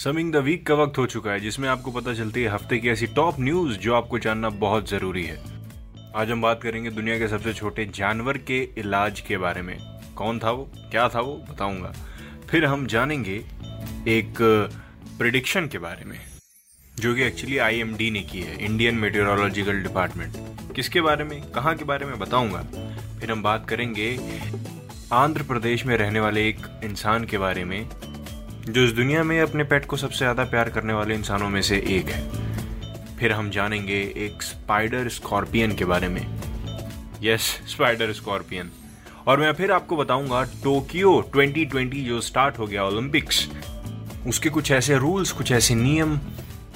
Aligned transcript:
Summing 0.00 0.32
the 0.32 0.36
week 0.36 0.66
का 0.66 0.74
वक्त 0.74 0.98
हो 0.98 1.04
चुका 1.06 1.30
है, 1.30 1.40
जिसमें 1.40 1.68
आपको 1.68 1.90
पता 1.90 2.12
चलती 2.14 2.42
है 2.42 2.48
हफ़्ते 2.48 2.76
की 2.78 2.88
ऐसी 2.88 3.06
टॉप 3.06 3.40
न्यूज़ 3.40 3.76
जो 3.78 3.94
आपको 3.94 4.18
जानना 4.18 4.50
बहुत 4.50 4.88
ज़रूरी 4.90 5.24
है। 5.24 5.36
आज 6.16 6.30
हम 6.30 6.42
बात 6.42 6.62
करेंगे 6.62 6.90
दुनिया 6.90 7.18
के 7.18 7.28
सबसे 7.28 7.52
छोटे 7.54 7.84
जानवर 7.94 8.38
के 8.38 8.60
इलाज 8.78 9.20
के 9.20 9.36
बारे 9.36 9.62
में। 9.62 9.76
कौन 10.16 10.38
था 10.38 10.50
वो? 10.50 10.64
क्या 10.90 11.08
था 11.08 11.20
वो? 11.20 11.34
बताऊँगा। 11.50 11.92
फिर 12.48 12.64
हम 12.64 12.86
जानेंगे 12.86 13.36
एक 14.08 14.38
प्रिडिक्शन 15.18 15.66
के 15.66 15.78
बारे 15.78 16.04
में, 16.04 16.18
जो 16.94 17.14
कि 17.14 17.22
एक्चुअली 17.22 17.58
आईएमडी 17.58 18.10
ने 18.10 18.22
की 18.22 18.40
है 18.40 18.64
इंडियन 18.64 18.94
मेटेरोलॉजिकल 18.96 19.82
डिपार्टमेंट 19.82 20.74
किसके 20.74 21.00
बारे 21.00 21.24
में? 21.24 21.40
कहाँ 21.50 21.74
के 21.74 21.84
बारे 21.84 22.06
में 22.06 22.18
बताऊँगा। 22.18 22.62
फिर 23.20 23.32
हम 23.32 23.42
बात 23.42 23.68
करेंगे 23.68 24.16
आंध्र 25.14 25.42
प्रदेश 25.42 25.86
में 25.86 25.96
रहने 25.96 26.20
वाले 26.20 26.48
एक 26.48 26.66
इंसान 26.84 27.24
के 27.24 27.38
बारे 27.38 27.64
में 27.64 27.84
जो 28.60 28.84
इस 28.84 28.90
दुनिया 28.92 29.22
में 29.22 29.40
अपने 29.40 29.64
पेट 29.64 29.84
को 29.84 29.96
सबसे 29.96 30.18
ज़्यादा 30.18 30.44
प्यार 30.44 30.68
करने 30.70 30.92
वाले 30.92 31.14
इंसानों 31.14 31.48
में 31.48 31.60
से 31.62 31.76
एक 31.88 32.08
है। 32.08 33.16
फिर 33.18 33.32
हम 33.32 33.50
जानेंगे 33.50 34.00
एक 34.16 34.42
स्पाइडर 34.42 35.08
स्कॉर्पियन 35.08 35.74
के 35.74 35.84
बारे 35.84 36.08
में। 36.08 36.20
यस 37.22 37.42
स्पाइडर 37.68 38.12
स्कॉर्पियन 38.12 38.70
और 39.26 39.40
मैं 39.40 39.52
फिर 39.52 39.72
आपको 39.72 39.96
बताऊँगा 39.96 40.42
टोक्यो 40.64 41.12
2020 41.36 42.04
जो 42.04 42.20
स्टार्ट 42.20 42.58
हो 42.58 42.66
गया 42.66 42.84
ओलंपिक्स 42.84 43.48
उसके 44.26 44.48
कुछ 44.48 44.70
ऐसे 44.70 44.96
रूल्स 44.98 45.32
कुछ 45.32 45.52
ऐसे 45.52 45.74
नियम 45.74 46.16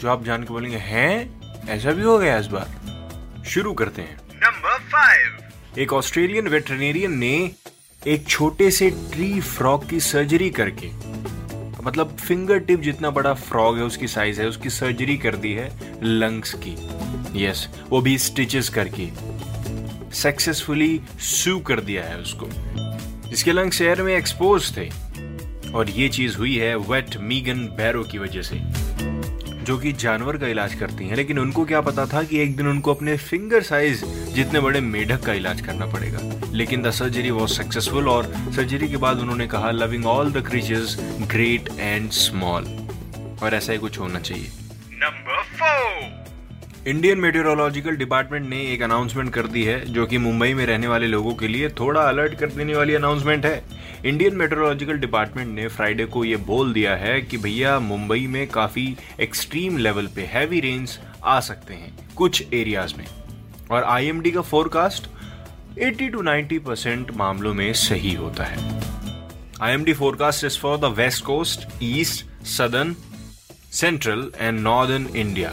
जो 0.00 0.08
आप 0.08 0.24
जान 0.24 0.42
के 0.42 0.52
बोलेंगे 0.52 0.76
हैं 0.76 1.68
ऐसा 1.68 1.92
भी 1.92 2.02
हो 2.02 2.18
गया 2.18 2.38
इस 2.38 2.46
बार? 2.46 3.42
शुरू 3.46 3.72
करते 3.72 4.02
हैं। 4.02 4.16
नंबर 4.34 4.78
5. 4.90 5.78
एक 5.78 5.92
ऑस्ट्रेलियन 5.92 6.48
वेटरनेरियन 6.48 7.18
ने 7.18 7.50
एक 8.02 8.26
छोटे 8.28 8.70
से 8.70 8.90
ट्री 9.12 9.40
फ्रॉग 9.40 9.88
की 9.90 10.00
सर्जरी 10.00 10.50
करके 10.50 10.88
मतलब 11.84 12.16
फिंगर 12.16 12.58
टिप 12.58 12.80
जितना 12.80 13.10
बड़ा 13.10 13.34
फ्रॉग 13.34 13.78
है 13.78 13.84
उसकी 13.84 14.08
साइज़ 14.08 14.42
है 14.42 14.48
उसकी 14.48 14.70
सर्जरी 14.70 15.16
कर 15.16 15.36
दी 15.36 15.52
है 15.52 15.72
लंग्स 16.02 16.56
की। 16.58 16.76
यस 17.44 17.68
yes, 17.72 17.90
वो 17.90 18.00
भी 18.00 18.18
स्टिचेस 18.18 18.68
करके। 18.68 19.08
सक्सेसफुली 20.12 21.00
सू 21.18 21.58
कर 21.58 21.80
दिया 21.80 22.04
है 22.04 22.18
उसको। 22.18 22.48
इसके 23.32 23.52
लंग्स 23.52 23.82
एयर 23.82 24.02
में 24.02 24.16
एक्सपोज 24.16 24.76
थे। 24.76 24.90
और 25.74 25.90
ये 25.90 26.08
चीज़ 26.08 26.36
हुई 26.36 26.56
है 26.56 26.76
वेट 26.76 27.16
मीगन 27.16 27.58
बैरो 27.58 28.04
की 28.04 28.18
वजह 28.18 28.42
से 28.42 28.60
जो 29.64 29.78
कि 29.78 29.92
जानवर 29.92 30.36
का 30.36 30.46
इलाज 30.46 30.74
करती 30.74 31.04
हैं। 31.04 31.16
लेकिन 31.16 31.38
उनको 31.38 31.64
क्या 31.64 31.80
पता 31.80 32.06
था 32.06 32.22
कि 32.22 32.38
एक 32.38 32.56
दिन 32.56 32.68
उनको 32.68 32.94
अपने 32.94 33.16
फिंगर 33.16 33.62
साइज़ 33.62 34.04
जितने 34.34 34.60
बड़े 34.60 34.80
मेढक 34.80 35.20
का 35.20 35.32
इलाज 35.32 35.60
करना 35.60 35.86
पड़ेगा। 35.86 36.18
लेकिन 36.52 36.82
द 36.82 36.90
सर्जरी 36.90 37.30
वॉज़ 37.30 37.52
सक्सेसफुल 37.52 38.08
और 38.08 38.24
सर्जरी 38.56 38.88
के 38.88 38.96
बाद 38.96 39.18
उन्होंने 39.18 39.46
कहा 39.46 39.70
loving 39.70 40.06
all 40.06 40.32
the 40.32 40.46
creatures 40.46 40.96
great 41.22 41.68
and 41.78 42.10
small 42.10 42.64
और 43.42 43.54
ऐसा 43.54 43.72
ही 43.72 43.78
कुछ 43.78 43.98
होना 43.98 44.20
चाहिए। 44.20 44.50
4. 44.98 46.22
इंडियन 46.88 47.18
मेटेरोलॉजिकल 47.18 47.96
डिपार्टमेंट 47.96 48.48
ने 48.48 48.60
एक 48.72 48.82
अनाउंसमेंट 48.82 49.32
कर 49.32 49.46
दी 49.46 49.62
है 49.64 49.92
जो 49.92 50.06
कि 50.06 50.18
मुंबई 50.18 50.54
में 50.54 50.66
रहने 50.66 50.86
वाले 50.86 51.06
लोगों 51.06 51.34
के 51.34 51.48
लिए 51.48 51.68
थोड़ा 51.68 52.00
अलर्ट 52.00 52.34
कर 52.34 52.46
देने 52.46 52.74
वाली 52.74 52.94
अनाउंसमेंट 52.94 53.46
है। 53.46 53.64
इंडियन 54.04 54.36
मेट्रोलॉजिकल 54.36 54.98
डिपार्टमेंट 54.98 55.54
ने 55.54 55.68
फ्राइडे 55.68 56.04
को 56.04 56.24
ये 56.24 56.36
बोल 56.36 56.72
दिया 56.72 56.96
है 56.96 57.20
कि 57.22 57.36
भैया 57.36 57.78
मुंबई 57.80 58.26
में 58.26 58.46
काफ़ी 58.46 58.96
एक्सट्रीम 59.20 59.76
लेवल 59.78 60.06
पे 60.06 60.22
हैवी 60.22 60.60
रेन्स 60.60 60.98
आ 61.24 61.40
सकते 61.40 61.74
हैं 61.74 61.92
कुछ 62.16 62.44
एरियाज़ 62.54 62.94
में। 62.98 63.06
और 63.70 63.84
आईएमडी 63.84 64.30
का 64.30 64.40
फोरकास्ट 64.40 65.08
80 65.78 66.08
टू 66.12 66.22
90 66.22 66.58
परसेंट 66.58 67.10
मामलों 67.16 67.54
में 67.54 67.72
सही 67.72 68.14
होता 68.14 68.44
है। 68.44 68.82
IMD 69.62 69.92
forecast 69.92 70.44
is 70.44 70.58
for 70.58 70.78
the 70.78 70.84
west 70.84 71.24
coast 71.24 71.68
east 71.82 72.44
southern 72.46 72.96
central 73.72 74.32
and 74.38 74.60
northern 74.60 75.06
India 75.16 75.50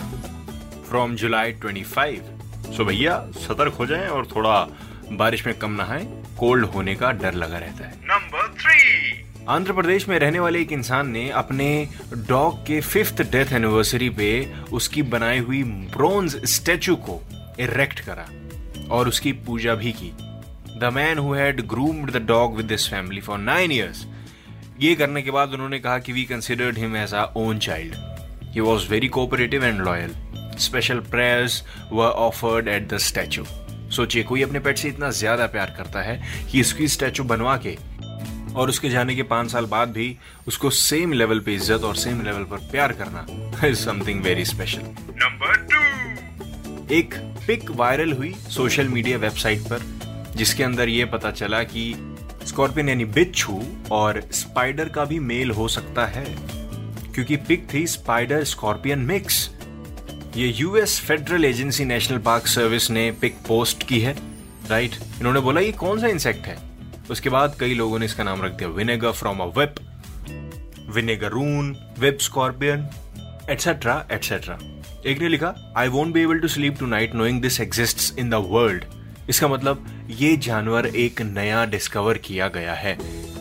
from 0.90 1.16
July 1.16 1.54
25 1.54 2.74
so 2.78 2.86
भैया 2.86 3.26
सतर्क 3.36 3.74
हो 3.74 3.86
जाएँ 3.86 4.08
और 4.08 4.26
थोड़ा 4.26 4.68
बारिश 5.12 5.46
में 5.46 5.58
कम 5.58 5.72
नहाएँ 5.72 6.06
कोल्ड 6.40 6.66
होने 6.66 6.96
का 6.96 7.12
डर 7.12 7.34
लगा 7.34 7.58
रहता 7.58 7.86
है। 7.86 7.94
नंबर 8.04 8.48
थ्री 8.48 9.24
आंध्र 9.50 9.74
प्रदेश 9.74 10.08
में 10.08 10.20
रहने 10.20 10.40
वाले 10.40 10.62
एक 10.62 10.72
इंसान 10.72 11.10
ने 11.10 11.30
अपने 11.30 11.88
डॉग 12.18 12.58
के 12.66 12.82
फिफ्थ 12.82 13.22
डेथ 13.22 13.54
एनिवर्सरी 13.54 14.10
पे 14.10 14.54
उसकी 14.72 15.04
बनाई 15.04 15.40
हुई 15.40 15.64
ब्रोंज 15.64 16.46
स्टैचू 16.46 16.96
को 16.96 17.22
इरेक्ट 17.59 18.00
करा 18.00 18.28
और 18.95 19.07
उसकी 19.07 19.31
पूजा 19.45 19.75
भी 19.75 19.91
की। 19.91 20.12
The 20.79 20.91
man 20.94 21.17
who 21.17 21.34
had 21.34 21.62
groomed 21.67 22.12
the 22.12 22.22
dog 22.28 22.56
with 22.57 22.66
this 22.66 22.89
family 22.89 23.22
for 23.22 23.38
nine 23.39 23.72
years 23.72 24.06
ये 24.79 24.94
करने 24.95 25.22
के 25.22 25.31
बाद 25.31 25.53
उन्होंने 25.53 25.79
कहा 25.79 26.00
कि 26.00 26.13
we 26.13 26.23
considered 26.23 26.78
him 26.78 26.95
as 26.97 27.13
a 27.13 27.23
own 27.38 27.59
child 27.59 27.95
he 28.53 28.59
was 28.59 28.88
very 28.89 29.07
cooperative 29.07 29.66
and 29.66 29.81
loyal 29.81 30.16
special 30.59 31.00
prayers 31.12 31.63
were 31.91 32.07
offered 32.07 32.67
at 32.67 32.88
the 32.94 32.97
statue 32.97 33.45
सोचिए 33.95 34.23
कोई 34.23 34.41
अपने 34.41 34.59
पेट 34.59 34.78
से 34.78 34.88
इतना 34.88 35.09
ज़्यादा 35.12 35.45
प्यार 35.47 35.73
करता 35.78 36.01
है 36.01 36.22
कि 36.51 36.59
इसकी 36.59 36.88
स्टैचू 36.88 37.23
बनवा 37.23 37.56
के 37.66 37.78
और 38.53 38.69
उसके 38.69 38.89
जाने 38.89 39.16
के 39.16 39.23
पाँच 39.23 39.51
साल 39.51 39.66
बाद 39.66 39.89
भी 39.89 40.16
उसको 40.47 40.69
सेम 40.69 41.13
लेवल 41.13 41.39
पे 41.39 41.53
इज़्ज़त 41.56 41.83
और 41.83 41.95
सेम 41.95 42.22
लेवल 42.22 42.44
पर 42.44 42.69
प्यार 42.72 42.94
करना 43.01 43.25
is 43.68 43.85
something 43.85 44.23
very 44.23 44.45
special 44.45 44.81
Number 45.22 45.53
2. 45.69 46.91
एक 46.91 47.13
पिक 47.51 47.72
वायरल 47.72 48.12
हुई 48.12 48.34
सोशल 48.50 48.88
मीडिया 48.88 49.17
वेबसाइट 49.17 49.62
पर, 49.62 49.81
जिसके 50.35 50.63
अंदर 50.63 50.89
ये 50.89 51.06
पता 51.06 51.31
चला 51.31 51.62
कि 51.63 51.81
स्कॉर्पियन 52.47 52.89
यानी 52.89 53.06
बिच्छू 53.06 53.62
और 53.91 54.22
स्पाइडर 54.31 54.89
का 54.89 55.06
भी 55.06 55.19
मेल 55.19 55.51
हो 55.51 55.67
सकता 55.67 56.06
है, 56.06 56.23
क्योंकि 57.13 57.35
पिक 57.35 57.67
थी 57.73 57.85
स्पाइडर 57.88 58.44
स्कॉर्पियन 58.44 59.00
मिक्स। 59.00 59.50
ये 60.38 60.47
US 60.47 61.00
federal 61.00 61.45
agency 61.45 61.85
National 61.85 62.17
Park 62.17 62.47
Service 62.47 62.89
ने 62.91 63.12
पिक 63.12 63.35
पोस्ट 63.47 63.88
की 63.88 64.00
है, 64.00 64.16
राइट? 64.69 64.95
इन्होंने 65.19 65.39
बोला, 65.39 65.62
ये 65.62 65.72
कौन 65.72 66.01
सा 66.01 66.07
इंसेक्ट 66.07 66.47
है? 66.47 66.57
उसके 67.12 67.29
बाद 67.29 67.56
कई 67.59 67.73
लोगों 67.73 68.00
ने 68.00 68.06
इसका 68.06 68.23
नाम 68.23 68.41
रख 68.41 68.51
दिया, 68.51 68.69
vinegar 68.69 69.12
from 69.12 69.39
a 69.39 69.51
web 69.59 69.75
vinegaroon 70.95 71.75
web 72.00 72.18
scorpion 72.22 72.89
etcetera 73.50 74.06
etcetera 74.12 74.57
एक 75.06 75.19
ने 75.19 75.28
लिखा 75.28 75.73
I 75.78 75.88
won't 75.88 76.13
be 76.13 76.22
able 76.22 76.39
to 76.39 76.47
sleep 76.47 76.79
tonight 76.85 77.16
knowing 77.16 77.41
this 77.41 77.62
exist 77.62 78.19
in 78.19 78.29
the 78.29 78.34
world 78.34 78.85
इसका 79.29 79.47
मतलब 79.47 79.85
ये 80.09 80.38
जानवर 80.38 80.85
एक 80.85 81.22
नया 81.22 81.66
डिस्कवर 81.66 82.17
किया 82.17 82.47
गया 82.47 82.73
है। 82.73 82.97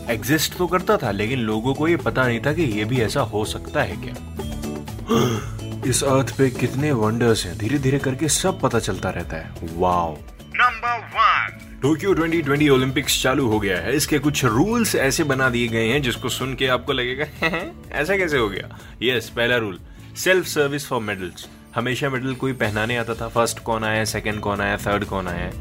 एग्जिस्ट 0.09 0.57
तो 0.57 0.67
करता 0.67 0.97
था 0.97 1.11
लेकिन 1.11 1.39
लोगों 1.39 1.73
को 1.73 1.87
ये 1.87 1.95
पता 1.95 2.27
नहीं 2.27 2.39
था 2.39 2.53
कि 2.53 2.61
ये 2.61 2.85
भी 2.85 3.01
ऐसा 3.01 3.21
हो 3.21 3.45
सकता 3.45 3.83
है 3.83 3.97
क्या। 3.97 4.13
इस 5.89 6.03
अर्थ 6.03 6.37
पे 6.37 6.49
कितने 6.49 6.91
वंडर्स 6.91 7.45
हैं। 7.45 7.57
धीरे 7.57 7.79
धीरे 7.79 7.99
करके 7.99 8.29
सब 8.29 8.61
पता 8.61 8.79
चलता 8.79 9.09
रहता 9.09 9.37
है। 9.37 9.51
Wow 9.73 10.17
Number 10.61 10.95
1. 11.15 11.81
टोक्यो 11.81 12.13
2020 12.15 12.69
ओलंपिक्स 12.69 13.23
चालू 13.23 13.47
हो 13.47 13.59
गया 13.59 13.77
है। 13.77 13.95
इसके 13.95 14.19
कुछ 14.19 14.45
रूल्स 14.45 14.95
ऐसे 14.95 15.23
बना 15.23 15.49
दिए 15.49 15.67
गए 15.67 15.87
हैं 15.87 16.01
जिसको 16.01 16.29
सुन 16.29 16.55
के 16.55 16.67
आपको 16.67 16.93
लगेगा 16.93 17.25
ऐसा 17.91 18.17
कैसे 18.17 18.37
हो 18.37 18.49
गया? 18.49 18.79
यस 19.03 19.29
पहला 19.29 19.57
rule 19.57 19.79
self 20.17 20.47
service 20.47 20.87
for 20.87 21.01
medals 21.01 21.47
हमेशा 21.75 22.09
मेडल 22.09 22.33
कोई 22.33 22.53
पहनाने 22.53 22.97
आता 22.97 23.13
था. 23.15 23.27
फ़र्स्ट 23.27 23.59
कौन 23.59 23.83
आया 23.83 24.05
सेकंड 24.05 24.39
कौन 24.39 24.61
आया 24.61 24.77
थर्ड 24.77 25.05
कौन 25.05 25.27
आया? 25.27 25.51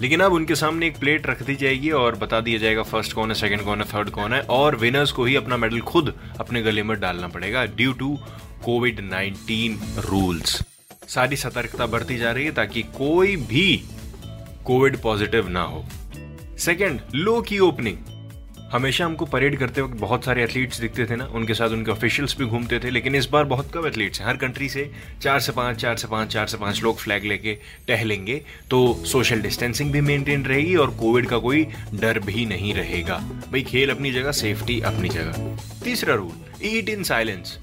लेकिन 0.00 0.20
अब 0.20 0.32
उनके 0.32 0.54
सामने 0.54 0.86
एक 0.86 0.98
प्लेट 0.98 1.26
रख 1.26 1.42
दी 1.42 1.56
जाएगी 1.56 1.90
और 1.90 2.14
बता 2.14 2.40
दिया 2.40 2.58
जाएगा 2.58 2.82
फ़र्स्ट 2.82 3.12
कौन 3.12 3.28
है 3.28 3.34
सेकंड 3.34 3.60
कौन 3.60 3.82
है 3.82 3.84
थर्ड 3.84 4.10
कौन 4.10 4.32
है 4.32 4.40
और 4.40 4.76
विनर्स 4.76 5.12
को 5.12 5.24
ही 5.24 5.36
अपना 5.36 5.56
मेडल 5.56 5.80
खुद 5.80 6.14
अपने 6.40 6.62
गले 6.62 6.82
में 6.82 7.00
डालना 7.00 7.28
पड़ेगा 7.28 7.64
ड्यू 7.64 7.92
टू 7.92 8.18
कोविड 8.64 9.00
19 9.10 9.78
रूल्स 9.98 10.62
सारी 11.08 11.36
सतर्कता 11.36 11.86
बढ़ती 11.86 12.16
जा 12.16 12.32
रही 12.32 12.44
है 12.44 12.52
ताकि 12.52 12.82
कोई 12.82 13.36
भी 13.36 13.82
कोविड 14.64 15.02
पॉजिटिव 15.02 15.48
ना 15.48 15.62
हो. 15.62 15.84
सेकेंड 16.58 17.00
लो 17.14 17.40
की 17.40 17.58
ओपनिंग 17.58 17.96
हमेशा 18.76 19.04
हमको 19.04 19.24
परेड 19.26 19.56
करते 19.58 19.80
वक्त 19.80 19.94
बहुत 19.98 20.24
सारे 20.24 20.42
एथलीट्स 20.44 20.80
दिखते 20.80 21.04
थे 21.06 21.16
ना, 21.16 21.24
उनके 21.26 21.54
साथ 21.54 21.70
उनके 21.70 21.90
ऑफिशियल्स 21.90 22.36
भी 22.38 22.44
घूमते 22.46 22.78
थे, 22.78 22.90
लेकिन 22.90 23.14
इस 23.14 23.26
बार 23.26 23.44
बहुत 23.46 23.70
कम 23.72 23.86
एथलीट्स 23.86 24.20
हैं। 24.20 24.26
हर 24.26 24.36
कंट्री 24.36 24.68
से 24.68 24.90
चार 25.22 25.40
से 25.40 25.52
पाँच, 25.52 25.76
चार 25.76 25.96
से 25.96 26.08
पाँच, 26.08 26.32
चार 26.32 26.46
से 26.46 26.56
पाँच 26.56 26.82
लोग 26.82 26.98
फ्लैग 26.98 27.24
लेके 27.24 27.56
टहलेंगे 27.88 28.40
तो 28.70 28.80
सोशल 29.06 29.40
डिस्टेंसिंग 29.42 29.92
भी 29.92 30.00
मेंटेन 30.02 30.44
रहेगी 30.44 30.74
और 30.76 30.90
कोविड 30.96 31.26
का 31.26 31.38
कोई 31.38 31.64
डर 31.94 32.18
भी 32.20 32.44
नहीं 32.46 32.74
रहेगा। 32.74 33.16
भाई, 33.16 33.62
खेल 33.62 33.90
अपनी 33.90 34.12
जगह 34.12 34.32
सेफ्टी 34.32 34.80
अपनी 34.82 35.08
जगह। 35.08 35.82
तीसरा 35.84 36.14
रूल 36.14 36.66
ईट 36.66 36.88
इन 36.88 37.02
साइलेंस 37.04 37.58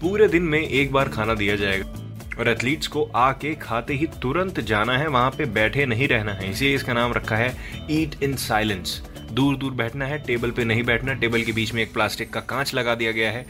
पूरे 0.00 0.28
दिन 0.28 0.42
में 0.44 0.60
एक 0.60 0.92
बार 0.92 1.08
खाना 1.08 1.34
दिया 1.34 1.56
जाएगा 1.56 2.38
और 2.38 2.48
एथलीट्स 2.48 2.86
को 2.86 3.02
आके 3.16 3.54
खाते 3.56 3.94
ही 3.94 4.06
तुरंत 4.22 4.60
जाना 4.62 4.96
है, 4.98 5.06
वहाँ 5.08 5.30
पे 5.30 5.44
बैठे 5.52 5.86
नहीं 5.86 6.08
रहना 6.08 6.32
है। 6.32 6.50
इसीलिए 6.50 6.74
इसका 6.74 6.92
नाम 6.92 7.12
रखा 7.12 7.36
है 7.36 7.54
ईट 7.90 8.22
इन 8.22 8.36
साइलेंस 8.38 9.00
दूर 9.32 9.56
दूर 9.56 9.72
बैठना 9.72 10.04
है, 10.04 10.18
टेबल 10.18 10.50
पे 10.50 10.64
नहीं 10.64 10.82
बैठना, 10.82 11.14
टेबल 11.14 11.42
के 11.42 11.52
बीच 11.52 11.72
में 11.74 11.82
एक 11.82 11.92
प्लास्टिक 11.92 12.32
का 12.32 12.40
कांच 12.40 12.74
लगा 12.74 12.94
दिया 12.94 13.12
गया 13.12 13.30
है, 13.30 13.46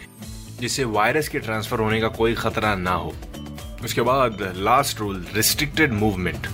जिससे 0.60 0.84
वायरस 0.84 1.28
के 1.28 1.38
ट्रांसफ़र 1.38 1.80
होने 1.80 2.00
का 2.00 2.08
कोई 2.08 2.34
खतरा 2.34 2.74
ना 2.74 2.92
हो। 2.92 3.14
उसके 3.84 4.02
बाद 4.02 4.42
लास्ट 4.56 5.00
रूल 5.00 5.24
रिस्ट्रिक्टेड 5.34 5.92
मूवमेंट 5.92 6.46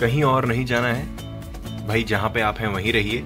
कहीं 0.00 0.22
और 0.22 0.46
नहीं 0.46 0.64
जाना 0.64 0.88
है। 0.88 1.86
भाई, 1.86 2.02
जहाँ 2.02 2.30
पे 2.30 2.40
आप 2.40 2.58
हैं, 2.58 2.68
वहीं 2.68 2.92
रहिए। 2.92 3.24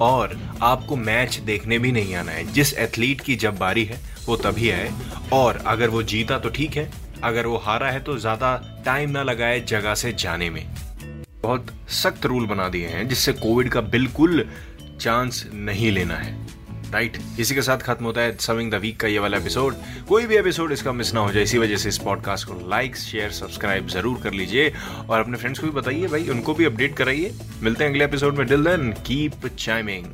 और 0.00 0.38
आपको 0.62 0.96
मैच 0.96 1.36
देखने 1.36 1.78
भी 1.78 1.92
नहीं 1.92 2.14
आना 2.14 2.32
है। 2.32 2.44
जिस 2.52 2.72
एथलीट 2.74 3.20
की 3.20 3.36
जब 3.36 3.58
बारी 3.58 3.84
है, 3.84 4.00
वो 4.26 4.36
तभी 4.36 4.70
आए। 4.70 4.90
और 5.32 5.62
अगर 5.66 5.88
वो 5.88 6.02
जीता 6.02 6.38
तो 6.38 6.48
ठीक 6.48 6.76
है। 6.76 6.90
अगर 7.24 7.46
वो 7.46 7.56
हारा 7.56 7.90
है 7.90 8.00
तो 8.00 8.16
ज़्यादा 8.18 8.82
टाइम 8.84 9.10
ना 9.10 9.22
लगाए 9.22 9.60
जगह 9.60 9.94
से 9.94 10.12
जाने 10.12 10.50
में। 10.50 10.64
बहुत 11.42 11.66
सख्त 11.92 12.26
रूल 12.26 12.46
बना 12.46 12.68
दिए 12.68 12.86
हैं 12.86 13.08
जिससे 13.08 13.32
कोविड 13.32 13.68
का 13.68 13.80
बिल्कुल 13.80 14.44
चांस 15.00 15.44
नहीं 15.54 15.90
लेना 15.92 16.14
है। 16.14 16.38
राइट? 16.92 17.18
इसी 17.40 17.54
के 17.54 17.62
साथ 17.62 17.78
खत्म 17.78 18.04
होता 18.04 18.20
है 18.20 18.36
सविंग 18.36 18.70
द 18.70 18.74
वीक 18.74 18.98
का 19.00 19.08
ये 19.08 19.18
वाला 19.18 19.38
एपिसोड 19.38 19.74
कोई 20.08 20.26
भी 20.26 20.36
एपिसोड 20.36 20.72
इसका 20.72 20.92
मिस 20.92 21.12
ना 21.14 21.20
हो 21.20 21.32
जाए, 21.32 21.42
इसी 21.42 21.58
वजह 21.58 21.76
से 21.76 21.88
इस 21.88 21.98
पॉडकास्ट 21.98 22.46
को 22.48 22.54
लाइक 22.70 22.96
शेयर 22.96 23.30
सब्सक्राइब 23.32 23.88
ज़रूर 23.88 24.20
कर 24.22 24.32
लीजिए। 24.32 24.72
और 25.08 25.20
अपने 25.20 25.36
फ्रेंड्स 25.36 25.60
को 25.60 25.66
भी 25.66 25.72
बताइए 25.72 26.06
भाई, 26.06 26.28
उनको 26.28 26.54
भी 26.54 26.64
अपडेट 26.64 26.96
कराइए। 26.96 27.32
मिलते 27.62 27.84
हैं 27.84 27.90
अगले 27.90 28.04
एपिसोड 28.04 28.38
में। 28.38 28.46
Dill 28.46 28.64
then 28.64 28.92
keep 29.06 29.46
chiming 29.48 30.04